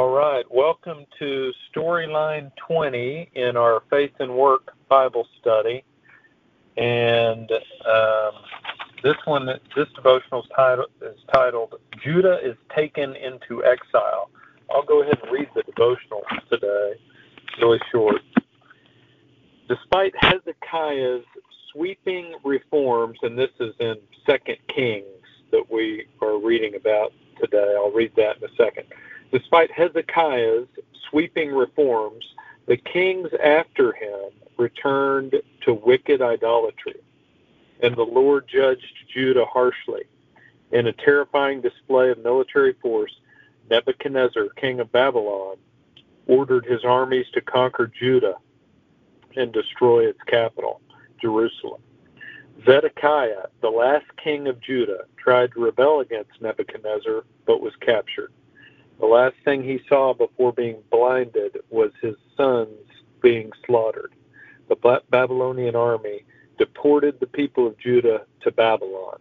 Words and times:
All 0.00 0.08
right, 0.08 0.46
welcome 0.50 1.04
to 1.18 1.52
Storyline 1.70 2.50
20 2.66 3.32
in 3.34 3.54
our 3.58 3.82
Faith 3.90 4.12
and 4.18 4.34
Work 4.34 4.72
Bible 4.88 5.26
study. 5.38 5.84
And 6.78 7.52
um, 7.52 8.32
this 9.02 9.16
one, 9.26 9.44
this 9.76 9.88
devotional 9.94 10.46
is 11.02 11.18
titled 11.34 11.74
Judah 12.02 12.38
is 12.42 12.56
Taken 12.74 13.14
into 13.14 13.62
Exile. 13.62 14.30
I'll 14.70 14.84
go 14.84 15.02
ahead 15.02 15.18
and 15.22 15.30
read 15.30 15.50
the 15.54 15.64
devotional 15.64 16.22
today, 16.50 16.94
really 17.60 17.80
short. 17.92 18.22
Despite 19.68 20.14
Hezekiah's 20.16 21.26
sweeping 21.72 22.36
reforms, 22.42 23.18
and 23.20 23.38
this 23.38 23.50
is 23.60 23.74
in 23.80 23.96
Second 24.24 24.56
Kings 24.74 25.04
that 25.50 25.70
we 25.70 26.06
are 26.22 26.38
reading 26.38 26.74
about 26.74 27.12
today, 27.38 27.74
I'll 27.76 27.92
read 27.92 28.12
that 28.16 28.38
in 28.38 28.44
a 28.44 28.54
second. 28.56 28.86
Despite 29.32 29.70
Hezekiah's 29.70 30.66
sweeping 31.08 31.52
reforms, 31.52 32.24
the 32.66 32.76
kings 32.76 33.28
after 33.42 33.92
him 33.92 34.30
returned 34.56 35.34
to 35.62 35.74
wicked 35.74 36.20
idolatry, 36.20 37.00
and 37.82 37.96
the 37.96 38.02
Lord 38.02 38.46
judged 38.48 38.92
Judah 39.12 39.44
harshly. 39.44 40.02
In 40.72 40.86
a 40.86 40.92
terrifying 40.92 41.60
display 41.60 42.10
of 42.10 42.22
military 42.22 42.74
force, 42.74 43.12
Nebuchadnezzar, 43.70 44.48
king 44.56 44.80
of 44.80 44.92
Babylon, 44.92 45.56
ordered 46.26 46.64
his 46.64 46.84
armies 46.84 47.26
to 47.34 47.40
conquer 47.40 47.86
Judah 47.86 48.36
and 49.36 49.52
destroy 49.52 50.06
its 50.06 50.20
capital, 50.26 50.80
Jerusalem. 51.20 51.80
Zedekiah, 52.64 53.46
the 53.62 53.70
last 53.70 54.06
king 54.22 54.46
of 54.48 54.60
Judah, 54.60 55.04
tried 55.16 55.52
to 55.52 55.60
rebel 55.60 56.00
against 56.00 56.40
Nebuchadnezzar 56.40 57.24
but 57.46 57.60
was 57.60 57.72
captured. 57.80 58.32
The 59.00 59.06
last 59.06 59.36
thing 59.44 59.62
he 59.62 59.80
saw 59.88 60.12
before 60.12 60.52
being 60.52 60.76
blinded 60.90 61.56
was 61.70 61.90
his 62.02 62.16
sons 62.36 62.68
being 63.22 63.50
slaughtered. 63.66 64.12
The 64.68 65.00
Babylonian 65.10 65.74
army 65.74 66.24
deported 66.58 67.18
the 67.18 67.26
people 67.26 67.66
of 67.66 67.78
Judah 67.78 68.26
to 68.42 68.52
Babylon 68.52 69.18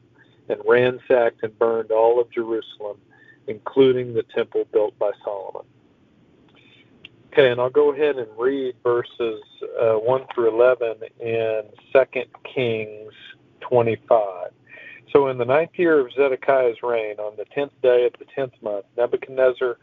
and 0.50 0.60
ransacked 0.68 1.44
and 1.44 1.58
burned 1.58 1.92
all 1.92 2.20
of 2.20 2.30
Jerusalem, 2.32 2.98
including 3.48 4.14
the 4.14 4.24
temple 4.36 4.66
built 4.72 4.98
by 5.00 5.12
Solomon. 5.24 5.64
Okay, 7.32 7.52
and 7.52 7.62
I'll 7.62 7.70
go 7.70 7.94
ahead 7.94 8.18
and 8.18 8.28
read 8.38 8.76
verses 8.84 9.42
uh, 9.80 9.94
1 9.94 10.26
through 10.34 10.54
11 10.54 10.98
in 11.20 11.62
2 11.94 12.04
Kings 12.54 13.14
25. 13.62 14.52
So 15.12 15.28
in 15.30 15.38
the 15.38 15.46
ninth 15.46 15.72
year 15.74 16.00
of 16.00 16.12
Zedekiah's 16.14 16.78
reign, 16.84 17.20
on 17.20 17.36
the 17.36 17.46
tenth 17.46 17.72
day 17.82 18.06
of 18.06 18.14
the 18.20 18.26
tenth 18.36 18.54
month, 18.62 18.86
Nebuchadnezzar, 18.98 19.78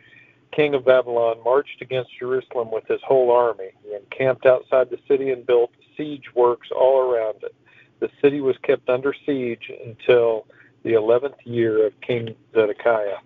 king 0.53 0.75
of 0.75 0.85
Babylon, 0.85 1.39
marched 1.45 1.83
against 1.83 2.11
Jerusalem 2.19 2.71
with 2.71 2.87
his 2.87 3.01
whole 3.05 3.33
army. 3.33 3.71
He 3.83 3.95
encamped 3.95 4.47
outside 4.47 4.89
the 4.91 4.99
city 5.09 5.31
and 5.31 5.47
built 5.47 5.71
siege 5.97 6.25
works 6.35 6.69
all 6.75 7.01
around 7.01 7.43
it. 7.43 7.55
The 7.99 8.11
city 8.23 8.41
was 8.41 8.57
kept 8.63 8.89
under 8.89 9.15
siege 9.25 9.71
until 9.85 10.47
the 10.85 10.93
eleventh 10.93 11.37
year 11.45 11.87
of 11.87 12.01
King 12.03 12.37
Zedekiah. 12.55 13.19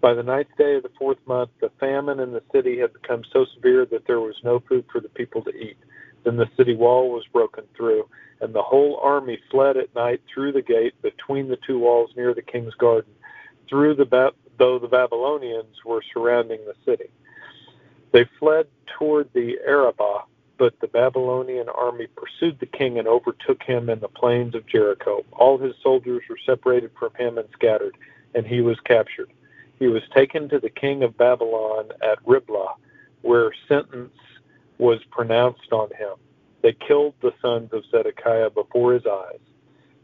By 0.00 0.14
the 0.14 0.22
ninth 0.22 0.48
day 0.56 0.76
of 0.76 0.82
the 0.82 0.90
fourth 0.98 1.18
month, 1.26 1.50
the 1.60 1.70
famine 1.80 2.20
in 2.20 2.32
the 2.32 2.42
city 2.52 2.78
had 2.78 2.92
become 2.92 3.22
so 3.32 3.44
severe 3.54 3.84
that 3.86 4.06
there 4.06 4.20
was 4.20 4.36
no 4.44 4.60
food 4.60 4.84
for 4.90 5.00
the 5.00 5.08
people 5.08 5.42
to 5.42 5.50
eat. 5.50 5.76
Then 6.24 6.36
the 6.36 6.50
city 6.56 6.74
wall 6.74 7.10
was 7.10 7.24
broken 7.32 7.64
through, 7.76 8.08
and 8.40 8.54
the 8.54 8.62
whole 8.62 8.98
army 9.02 9.38
fled 9.50 9.76
at 9.76 9.94
night 9.94 10.20
through 10.32 10.52
the 10.52 10.62
gate 10.62 10.94
between 11.02 11.48
the 11.48 11.58
two 11.66 11.78
walls 11.78 12.10
near 12.16 12.34
the 12.34 12.42
king's 12.42 12.74
garden, 12.74 13.12
through 13.68 13.94
the 13.94 14.04
ba- 14.04 14.32
though 14.58 14.78
the 14.78 14.88
Babylonians 14.88 15.76
were 15.84 16.02
surrounding 16.12 16.60
the 16.64 16.74
city. 16.84 17.10
They 18.12 18.26
fled 18.38 18.66
toward 18.98 19.32
the 19.32 19.58
Arabah, 19.66 20.24
but 20.58 20.78
the 20.80 20.88
Babylonian 20.88 21.68
army 21.70 22.06
pursued 22.08 22.58
the 22.60 22.66
king 22.66 22.98
and 22.98 23.08
overtook 23.08 23.62
him 23.62 23.88
in 23.88 24.00
the 24.00 24.08
plains 24.08 24.54
of 24.54 24.66
Jericho. 24.66 25.24
All 25.32 25.56
his 25.56 25.74
soldiers 25.82 26.22
were 26.28 26.38
separated 26.44 26.90
from 26.98 27.14
him 27.14 27.38
and 27.38 27.48
scattered, 27.52 27.96
and 28.34 28.46
he 28.46 28.60
was 28.60 28.78
captured. 28.80 29.32
He 29.78 29.86
was 29.86 30.02
taken 30.14 30.48
to 30.50 30.58
the 30.58 30.68
king 30.68 31.02
of 31.02 31.16
Babylon 31.16 31.90
at 32.02 32.18
Riblah, 32.26 32.74
where 33.22 33.50
sentence 33.68 34.12
was 34.80 34.98
pronounced 35.10 35.72
on 35.72 35.90
him. 35.90 36.14
They 36.62 36.72
killed 36.72 37.14
the 37.20 37.34
sons 37.42 37.70
of 37.72 37.84
Zedekiah 37.90 38.50
before 38.50 38.94
his 38.94 39.06
eyes. 39.06 39.38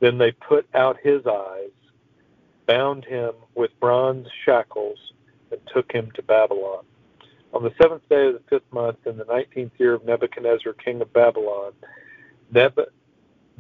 Then 0.01 0.19
they 0.19 0.33
put 0.33 0.67
out 0.75 0.99
his 1.03 1.27
eyes, 1.27 1.71
bound 2.67 3.05
him 3.05 3.33
with 3.55 3.71
bronze 3.81 4.27
shackles, 4.45 4.99
and 5.51 5.61
took 5.75 5.91
him 5.91 6.11
to 6.15 6.23
Babylon. 6.23 6.85
On 7.55 7.63
the 7.63 7.73
seventh 7.81 8.07
day 8.11 8.27
of 8.27 8.35
the 8.35 8.43
fifth 8.51 8.71
month, 8.71 8.99
in 9.07 9.17
the 9.17 9.25
nineteenth 9.25 9.73
year 9.79 9.95
of 9.95 10.05
Nebuchadnezzar, 10.05 10.75
king 10.75 11.01
of 11.01 11.11
Babylon, 11.13 11.73
Neb- 12.53 12.93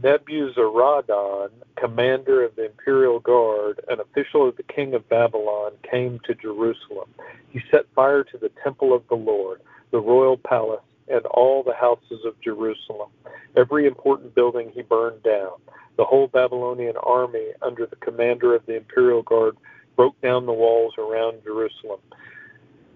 Nebuzaradan, 0.02 1.48
commander 1.76 2.44
of 2.44 2.54
the 2.56 2.66
imperial 2.66 3.20
guard, 3.20 3.80
an 3.88 4.00
official 4.00 4.46
of 4.48 4.56
the 4.56 4.62
king 4.64 4.92
of 4.92 5.08
Babylon, 5.08 5.72
came 5.90 6.20
to 6.26 6.34
Jerusalem. 6.34 7.08
He 7.48 7.62
set 7.70 7.86
fire 7.94 8.22
to 8.24 8.36
the 8.36 8.50
temple 8.62 8.92
of 8.92 9.02
the 9.08 9.14
Lord, 9.14 9.62
the 9.92 10.00
royal 10.00 10.36
palace, 10.36 10.82
and 11.08 11.24
all 11.26 11.62
the 11.62 11.74
houses 11.74 12.24
of 12.24 12.40
Jerusalem. 12.42 13.10
Every 13.56 13.86
important 13.86 14.34
building 14.34 14.70
he 14.74 14.82
burned 14.82 15.22
down. 15.22 15.52
The 15.96 16.04
whole 16.04 16.28
Babylonian 16.28 16.96
army, 17.02 17.52
under 17.62 17.86
the 17.86 17.96
commander 17.96 18.54
of 18.54 18.66
the 18.66 18.76
imperial 18.76 19.22
guard, 19.22 19.56
broke 19.96 20.20
down 20.20 20.46
the 20.46 20.52
walls 20.52 20.94
around 20.98 21.42
Jerusalem. 21.42 22.00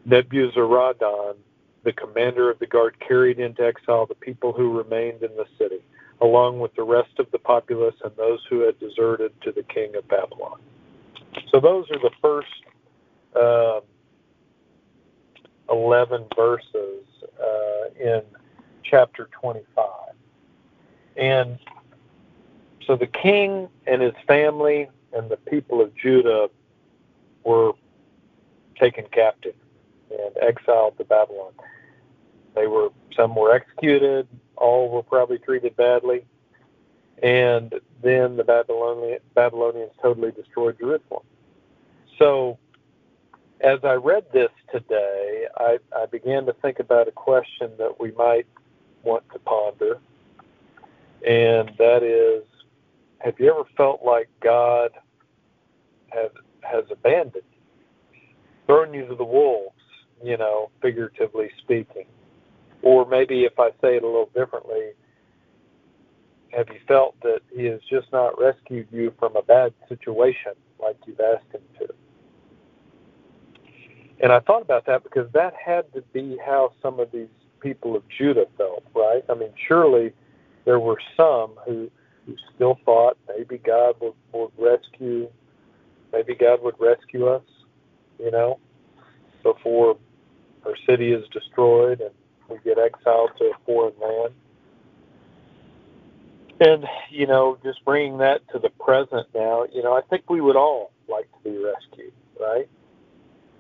Nebuzaradan, 0.07 1.37
the 1.85 1.93
commander 1.93 2.51
of 2.51 2.59
the 2.59 2.67
guard, 2.67 2.97
carried 3.07 3.39
into 3.39 3.63
exile 3.63 4.07
the 4.07 4.15
people 4.15 4.53
who 4.53 4.77
remained 4.77 5.23
in 5.23 5.35
the 5.37 5.47
city, 5.59 5.81
along 6.21 6.61
with 6.61 6.75
the 6.75 6.83
rest 6.83 7.19
of 7.19 7.31
the 7.31 7.39
populace 7.39 7.95
and 8.05 8.15
those 8.17 8.41
who 8.51 8.61
had 8.61 8.79
deserted 8.79 9.33
to 9.43 9.53
the 9.53 9.63
king 9.63 9.95
of 9.97 10.07
Babylon. 10.09 10.61
So 11.51 11.61
those 11.61 11.87
are 11.91 11.99
the 11.99 12.11
first 12.21 12.49
um, 13.37 13.81
11 15.71 16.27
verses 16.37 17.05
uh, 17.41 17.70
in 18.01 18.23
chapter 18.83 19.29
25. 19.33 19.87
And 21.17 21.59
so 22.87 22.97
the 22.97 23.07
king 23.07 23.69
and 23.87 24.03
his 24.03 24.15
family 24.27 24.89
and 25.13 25.31
the 25.31 25.37
people 25.37 25.81
of 25.81 25.95
Judah 25.95 26.49
were 27.45 27.73
taken 28.79 29.05
captive 29.13 29.55
and 30.11 30.37
exiled 30.41 30.97
to 30.99 31.05
Babylon. 31.05 31.53
They 32.55 32.67
were 32.67 32.91
some 33.17 33.35
were 33.35 33.53
executed, 33.53 34.27
all 34.57 34.89
were 34.89 35.03
probably 35.03 35.39
treated 35.39 35.77
badly, 35.77 36.25
and 37.23 37.75
then 38.03 38.37
the 38.37 38.45
Babylonian, 38.45 39.19
Babylonians 39.35 39.93
totally 40.03 40.31
destroyed 40.33 40.79
Jerusalem. 40.79 41.23
So 42.19 42.59
as 43.63 43.79
I 43.85 43.95
read 43.95 44.25
this 44.33 44.51
today, 44.73 45.47
I, 45.57 45.79
I 45.95 46.07
began 46.07 46.47
to 46.47 46.53
think 46.55 46.79
about 46.79 47.09
a 47.09 47.13
question 47.13 47.71
that 47.79 48.01
we 48.01 48.13
might 48.13 48.47
want 49.03 49.25
to 49.33 49.39
ponder, 49.41 49.99
and 51.27 51.71
that 51.79 52.03
is 52.03 52.45
Have 53.19 53.35
you 53.39 53.51
ever 53.51 53.69
felt 53.77 54.03
like 54.03 54.29
God 54.43 54.91
has, 56.09 56.31
has 56.63 56.85
abandoned 56.91 57.45
you, 57.53 58.21
thrown 58.67 58.95
you 58.95 59.07
to 59.07 59.15
the 59.15 59.25
wolves, 59.25 59.75
you 60.23 60.39
know, 60.39 60.71
figuratively 60.81 61.51
speaking? 61.59 62.07
Or 62.83 63.07
maybe 63.07 63.45
if 63.45 63.59
I 63.59 63.71
say 63.83 63.97
it 63.97 64.03
a 64.03 64.07
little 64.07 64.31
differently, 64.35 64.93
have 66.53 66.69
you 66.69 66.81
felt 66.89 67.15
that 67.23 67.41
He 67.55 67.67
has 67.67 67.81
just 67.91 68.11
not 68.11 68.41
rescued 68.41 68.89
you 68.91 69.13
from 69.19 69.37
a 69.37 69.43
bad 69.43 69.75
situation 69.89 70.53
like 70.81 70.97
you've 71.07 71.21
asked 71.21 71.53
Him 71.53 71.61
to? 71.81 72.00
And 74.23 74.33
I 74.33 74.41
thought 74.41 74.63
about 74.63 74.87
that 74.87 75.03
because 75.03 75.31
that 75.33 75.55
had 75.55 75.93
to 75.95 76.03
be 76.13 76.37
how 76.45 76.73
some 76.83 77.01
of 77.01 77.11
these 77.11 77.29
people 77.61 77.97
of 77.97 78.03
Judah 78.09 78.47
felt, 78.59 78.85
right? 78.95 79.25
I 79.29 79.35
mean, 79.35 79.53
surely 79.67 80.13
there 80.67 80.79
were 80.79 80.99
some 81.17 81.53
who, 81.67 81.91
who 82.27 82.37
still 82.55 82.79
thought 82.85 83.17
maybe 83.29 83.59
God 83.59 83.95
would, 84.01 84.13
would 84.33 84.51
rescue, 84.59 85.29
maybe 86.13 86.35
God 86.35 86.63
would 86.63 86.75
rescue 86.79 87.29
us, 87.29 87.43
you 88.19 88.31
know, 88.31 88.59
before 89.43 89.97
our 90.67 90.75
city 90.89 91.13
is 91.13 91.25
destroyed 91.33 92.01
and 92.01 92.11
we 92.49 92.59
get 92.65 92.79
exiled 92.79 93.31
to 93.39 93.45
a 93.45 93.53
foreign 93.65 93.95
land. 94.01 94.35
And, 96.61 96.85
you 97.11 97.27
know, 97.27 97.59
just 97.65 97.83
bringing 97.87 98.19
that 98.19 98.43
to 98.53 98.59
the 98.59 98.69
present 98.69 99.29
now, 99.35 99.65
you 99.73 99.83
know, 99.83 99.95
I 99.95 100.03
think 100.11 100.29
we 100.29 100.43
would 100.43 100.57
all 100.57 100.93
like 101.09 101.27
to 101.33 101.51
be 101.51 101.57
rescued, 101.57 102.13
right? 102.39 102.69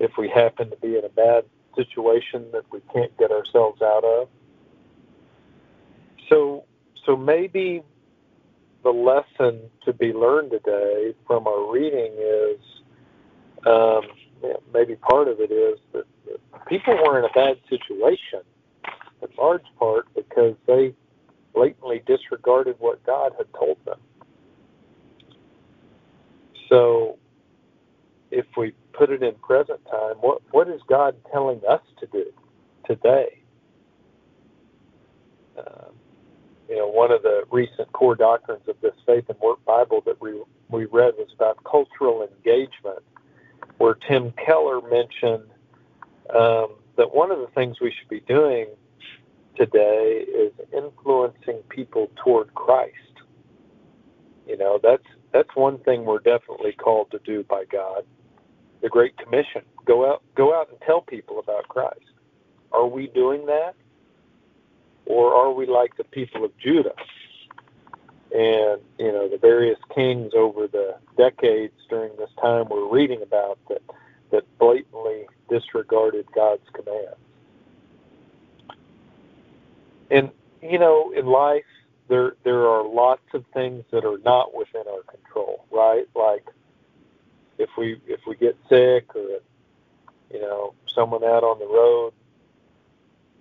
If 0.01 0.13
we 0.17 0.29
happen 0.29 0.71
to 0.71 0.77
be 0.77 0.97
in 0.97 1.05
a 1.05 1.11
bad 1.11 1.45
situation 1.77 2.47
that 2.53 2.65
we 2.73 2.81
can't 2.93 3.17
get 3.19 3.31
ourselves 3.31 3.81
out 3.83 4.03
of. 4.03 4.29
So, 6.29 6.65
so 7.05 7.17
maybe 7.17 7.83
the 8.83 8.91
lesson 8.91 9.61
to 9.85 9.93
be 9.93 10.13
learned 10.13 10.53
today 10.53 11.15
from 11.27 11.47
our 11.47 11.71
reading 11.71 12.13
is 12.19 12.61
um, 13.67 14.03
maybe 14.73 14.97
part 14.97 15.29
of 15.29 15.39
it 15.39 15.53
is 15.53 15.79
that, 15.93 16.05
that 16.27 16.67
people 16.67 16.95
were 16.95 17.19
in 17.19 17.25
a 17.27 17.33
bad 17.35 17.59
situation, 17.69 18.41
in 19.21 19.29
large 19.39 19.65
part 19.79 20.07
because 20.15 20.55
they 20.67 20.95
blatantly 21.55 22.03
disregarded 22.07 22.77
what 22.79 23.05
God 23.05 23.33
had 23.37 23.47
told 23.53 23.77
them. 23.85 23.99
So, 26.71 27.19
if 28.31 28.47
we 28.57 28.73
put 29.01 29.09
it 29.09 29.23
in 29.23 29.35
present 29.37 29.81
time, 29.91 30.17
what 30.17 30.43
what 30.51 30.69
is 30.69 30.83
God 30.87 31.17
telling 31.33 31.63
us 31.67 31.81
to 32.01 32.07
do 32.09 32.27
today? 32.87 33.41
Uh, 35.57 35.89
you 36.69 36.77
know, 36.77 36.87
one 36.87 37.11
of 37.11 37.23
the 37.23 37.45
recent 37.51 37.91
core 37.95 38.15
doctrines 38.15 38.69
of 38.69 38.77
this 38.83 38.93
Faith 39.07 39.25
and 39.31 39.39
Work 39.41 39.65
Bible 39.65 40.03
that 40.05 40.21
we 40.21 40.43
we 40.69 40.85
read 40.85 41.15
was 41.17 41.29
about 41.35 41.65
cultural 41.65 42.29
engagement, 42.29 43.03
where 43.79 43.95
Tim 43.95 44.35
Keller 44.45 44.83
mentioned 44.83 45.49
um, 46.39 46.75
that 46.97 47.15
one 47.15 47.31
of 47.31 47.39
the 47.39 47.49
things 47.55 47.81
we 47.81 47.95
should 47.99 48.11
be 48.11 48.21
doing 48.21 48.67
today 49.57 50.27
is 50.29 50.53
influencing 50.75 51.57
people 51.71 52.11
toward 52.23 52.53
Christ. 52.55 52.97
You 54.47 54.59
know, 54.59 54.79
that's 54.83 55.07
that's 55.33 55.57
one 55.57 55.79
thing 55.79 56.05
we're 56.05 56.19
definitely 56.19 56.73
called 56.73 57.11
to 57.13 57.19
do 57.25 57.45
by 57.45 57.65
God. 57.65 58.05
The 58.83 58.89
Great 58.89 59.17
Commission: 59.19 59.63
go 59.85 60.11
out, 60.11 60.23
go 60.35 60.55
out 60.55 60.69
and 60.71 60.79
tell 60.81 61.01
people 61.01 61.39
about 61.39 61.69
Christ. 61.69 62.01
Are 62.73 62.87
we 62.87 63.09
doing 63.09 63.47
that? 63.47 63.75
or 65.11 65.35
are 65.35 65.53
we 65.53 65.67
like 65.67 65.97
the 65.97 66.05
people 66.05 66.45
of 66.45 66.57
Judah? 66.59 66.95
And 68.33 68.81
you 68.99 69.11
know 69.11 69.29
the 69.29 69.39
various 69.41 69.79
kings 69.93 70.33
over 70.37 70.69
the 70.69 70.97
decades 71.17 71.75
during 71.89 72.17
this 72.17 72.31
time 72.41 72.69
we're 72.71 72.89
reading 72.89 73.23
about 73.23 73.59
that 73.69 73.83
that 74.31 74.45
blatantly 74.61 75.27
disregarded 75.49 76.27
God's 76.33 76.63
commands. 76.73 77.19
And 80.13 80.31
you 80.63 80.79
know, 80.79 81.13
in 81.13 81.27
life 81.27 81.65
there 82.09 82.35
there 82.45 82.69
are 82.69 82.87
lots 82.87 83.27
of 83.35 83.45
things 83.53 83.85
that 83.91 84.05
are 84.05 84.19
not 84.25 84.55
within 84.55 84.85
our 84.89 85.03
control, 85.03 85.65
right? 85.73 86.07
Like 86.15 86.47
if 87.61 87.71
we 87.77 88.01
if 88.07 88.21
we 88.27 88.35
get 88.37 88.57
sick 88.69 89.15
or 89.15 89.41
you 90.33 90.41
know 90.41 90.75
someone 90.95 91.23
out 91.25 91.45
on 91.45 91.59
the 91.59 91.67
road 91.67 92.13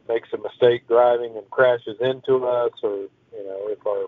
makes 0.10 0.30
a 0.33 0.38
mistake 0.38 0.88
driving 0.88 1.38
and 1.38 1.50
crashes 1.51 1.95
into 2.01 2.45
us, 2.45 2.71
or 2.83 3.07
you 3.31 3.44
know, 3.45 3.68
if 3.69 3.86
our 3.88 4.07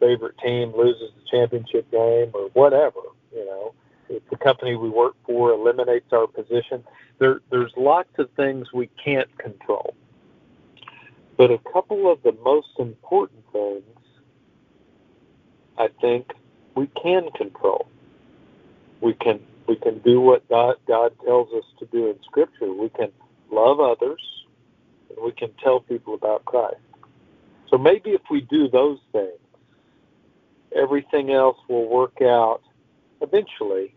favorite 0.00 0.36
team 0.38 0.74
loses 0.76 1.10
the 1.14 1.22
championship 1.30 1.90
game, 1.90 2.30
or 2.34 2.50
whatever, 2.52 3.00
you 3.32 3.44
know, 3.46 3.72
if 4.10 4.28
the 4.30 4.36
company 4.36 4.74
we 4.74 4.90
work 4.90 5.14
for 5.24 5.52
eliminates 5.52 6.12
our 6.12 6.26
position, 6.26 6.84
there 7.18 7.40
there's 7.50 7.72
lots 7.76 8.10
of 8.18 8.28
things 8.32 8.72
we 8.74 8.90
can't 9.02 9.36
control. 9.38 9.94
But 11.36 11.52
a 11.52 11.58
couple 11.72 12.10
of 12.10 12.20
the 12.24 12.32
most 12.42 12.78
important 12.80 13.44
things, 13.52 13.84
I 15.78 15.88
think, 16.00 16.32
we 16.74 16.88
can 17.00 17.30
control. 17.36 17.86
We 19.00 19.14
can 19.14 19.40
we 19.66 19.76
can 19.76 19.98
do 19.98 20.20
what 20.20 20.48
God, 20.48 20.76
God 20.86 21.12
tells 21.24 21.52
us 21.52 21.64
to 21.78 21.86
do 21.86 22.08
in 22.08 22.16
Scripture. 22.24 22.72
We 22.72 22.88
can 22.88 23.12
love 23.50 23.80
others 23.80 24.20
and 25.10 25.18
we 25.22 25.32
can 25.32 25.50
tell 25.62 25.80
people 25.80 26.14
about 26.14 26.44
Christ. 26.46 26.76
So 27.70 27.76
maybe 27.76 28.10
if 28.10 28.22
we 28.30 28.40
do 28.40 28.68
those 28.68 28.98
things, 29.12 29.38
everything 30.74 31.32
else 31.32 31.58
will 31.68 31.86
work 31.86 32.22
out 32.22 32.62
eventually 33.20 33.94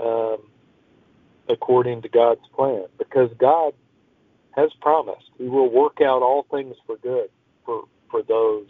um, 0.00 0.38
according 1.48 2.02
to 2.02 2.08
God's 2.08 2.46
plan 2.54 2.84
because 2.98 3.30
God 3.38 3.72
has 4.52 4.70
promised 4.80 5.30
He 5.38 5.48
will 5.48 5.70
work 5.70 6.00
out 6.02 6.22
all 6.22 6.46
things 6.50 6.76
for 6.86 6.96
good 6.98 7.30
for, 7.64 7.84
for 8.10 8.22
those 8.22 8.66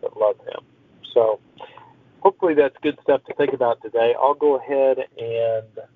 that 0.00 0.16
love 0.16 0.38
Him. 0.38 0.64
So 1.12 1.40
hopefully 2.20 2.54
that's 2.54 2.76
good 2.82 2.98
stuff 3.02 3.22
to 3.24 3.34
think 3.34 3.52
about 3.52 3.82
today. 3.82 4.14
I'll 4.18 4.34
go 4.34 4.56
ahead 4.56 4.98
and 5.18 5.88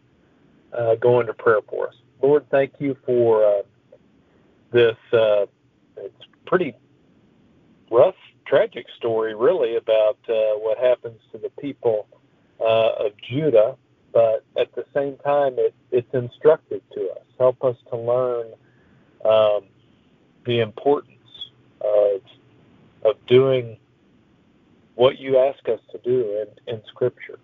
uh, 0.72 0.94
go 0.96 1.20
into 1.20 1.34
prayer 1.34 1.60
for 1.68 1.88
us. 1.88 1.94
Lord, 2.22 2.46
thank 2.50 2.74
you 2.78 2.96
for. 3.04 3.44
Uh, 3.44 3.62
this 4.72 4.96
uh, 5.12 5.46
it's 5.96 6.24
pretty 6.46 6.74
rough, 7.90 8.14
tragic 8.46 8.86
story, 8.96 9.34
really, 9.34 9.76
about 9.76 10.18
uh, 10.28 10.58
what 10.58 10.78
happens 10.78 11.20
to 11.32 11.38
the 11.38 11.50
people 11.60 12.06
uh, 12.60 13.06
of 13.06 13.12
Judah. 13.28 13.76
But 14.12 14.44
at 14.58 14.74
the 14.74 14.84
same 14.94 15.16
time, 15.18 15.54
it, 15.56 15.74
it's 15.90 16.12
instructive 16.14 16.82
to 16.94 17.10
us. 17.10 17.24
Help 17.38 17.62
us 17.64 17.76
to 17.90 17.96
learn 17.96 18.46
um, 19.24 19.64
the 20.46 20.60
importance 20.60 21.14
of 21.80 22.20
of 23.02 23.14
doing 23.26 23.78
what 25.00 25.18
you 25.18 25.38
ask 25.38 25.68
us 25.68 25.80
to 25.92 25.98
do 26.04 26.44
in, 26.68 26.74
in 26.74 26.82
Scripture, 26.88 27.38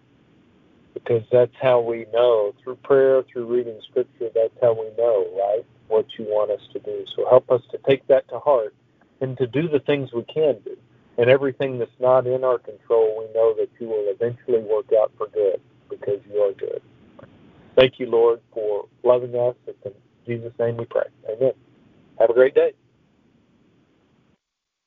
because 0.95 1.23
that's 1.33 1.55
how 1.61 1.81
we 1.81 2.07
know 2.13 2.55
through 2.63 2.77
prayer, 2.77 3.23
through 3.33 3.47
reading 3.47 3.81
Scripture. 3.91 4.29
That's 4.35 4.55
how 4.63 4.75
we 4.75 4.91
know, 4.99 5.27
right? 5.37 5.65
what 5.89 6.07
you 6.19 6.25
want 6.27 6.51
us 6.51 6.61
to 6.73 6.79
do. 6.81 7.05
So 7.17 7.29
help 7.29 7.51
us 7.51 7.63
to 7.71 7.79
take 7.89 8.07
that 8.09 8.29
to 8.31 8.39
heart 8.39 8.75
and 9.21 9.37
to 9.39 9.47
do 9.47 9.69
the 9.69 9.81
things 9.81 10.11
we 10.15 10.25
can 10.25 10.57
do. 10.65 10.77
And 11.19 11.31
everything 11.31 11.79
that's 11.79 11.91
not 12.01 12.27
in 12.27 12.45
our 12.45 12.59
control, 12.59 13.19
we 13.19 13.33
know 13.35 13.55
that 13.59 13.69
you 13.81 13.89
will 13.89 14.07
eventually 14.09 14.61
work 14.63 14.87
out 15.01 15.13
for 15.17 15.29
good 15.29 15.61
because 15.89 16.21
you 16.31 16.41
are 16.41 16.53
good. 16.53 16.83
Thank 17.77 17.95
you, 17.99 18.07
Lord, 18.11 18.41
for 18.53 18.87
loving 19.03 19.35
us. 19.35 19.55
It's 19.67 19.79
in 19.85 19.93
Jesus' 20.27 20.53
name 20.59 20.77
we 20.77 20.85
pray. 20.87 21.07
Amen. 21.31 21.53
Have 22.19 22.31
a 22.31 22.35
great 22.35 22.55
day. 22.55 22.73